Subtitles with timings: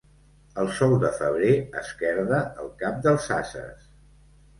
[0.61, 1.51] El sol de febrer
[1.81, 3.85] esquerda el cap dels ases.